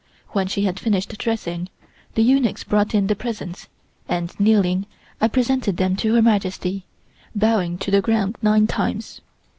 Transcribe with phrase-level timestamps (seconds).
[0.29, 1.69] When she had finished dressing,
[2.15, 3.67] the eunuchs brought in the presents
[4.09, 4.87] and, kneeling,
[5.21, 6.85] I presented them to Her Majesty,
[7.35, 9.21] bowing to the ground nine times.